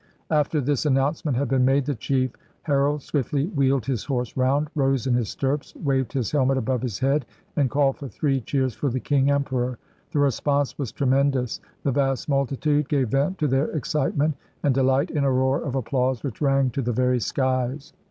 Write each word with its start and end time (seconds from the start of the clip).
After 0.31 0.59
this 0.59 0.87
announcement 0.87 1.37
had 1.37 1.47
been 1.47 1.63
made 1.63 1.85
the 1.85 1.93
chief 1.93 2.31
her 2.63 2.87
ald 2.87 3.03
swiftly 3.03 3.49
wheeled 3.49 3.85
his 3.85 4.03
horse 4.03 4.35
round, 4.35 4.67
rose 4.73 5.05
in 5.05 5.13
his 5.13 5.29
stirrups, 5.29 5.75
waved 5.75 6.11
his 6.13 6.31
helmet 6.31 6.57
above 6.57 6.81
his 6.81 6.97
head, 6.97 7.23
and 7.55 7.69
called 7.69 7.97
for 7.97 8.07
three 8.07 8.41
cheers 8.41 8.73
for 8.73 8.89
the 8.89 8.99
King 8.99 9.29
Emperor. 9.29 9.77
The 10.11 10.17
response 10.17 10.75
was 10.79 10.91
tre 10.91 11.05
mendous. 11.05 11.59
The 11.83 11.91
vast 11.91 12.27
multitude 12.27 12.89
gave 12.89 13.09
vent 13.09 13.37
to 13.37 13.47
their 13.47 13.69
excite 13.77 14.17
ment 14.17 14.33
and 14.63 14.73
delight 14.73 15.11
in 15.11 15.23
a 15.23 15.31
roar 15.31 15.61
of 15.61 15.75
applause 15.75 16.23
which 16.23 16.41
rang 16.41 16.71
to 16.71 16.81
the 16.81 16.91
very 16.93 17.19
skies. 17.19 17.93